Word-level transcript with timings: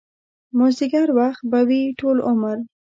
مازديګر 0.57 1.07
وخت 1.19 1.41
به 1.51 1.59
وي 1.67 1.81
ټول 1.99 2.17
عمر 2.29 2.57